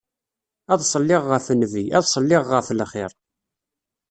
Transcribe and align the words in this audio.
Ad 0.71 0.81
ṣelliɣ 0.93 1.21
ɣef 1.31 1.45
Nnbi, 1.53 1.83
ad 1.97 2.05
ṣelliɣ 2.13 2.43
ɣef 2.53 2.67
lxir. 2.79 3.11